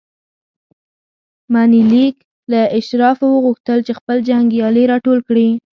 منیلیک 1.53 2.15
له 2.51 2.61
اشرافو 2.77 3.27
وغوښتل 3.31 3.79
چې 3.87 3.91
خپل 3.99 4.17
جنګیالي 4.29 4.83
راټول 4.91 5.19
کړي. 5.27 5.49